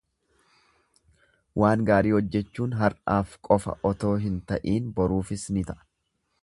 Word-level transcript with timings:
Waan 1.63 1.83
gaarii 1.89 2.13
hojjechuun 2.15 2.73
har'aaf 2.81 3.37
qofa 3.49 3.77
otoo 3.93 4.15
hin 4.27 4.43
ta'iin 4.53 4.93
boruufis 5.01 5.47
ni 5.59 5.67
ta'a. 5.71 5.85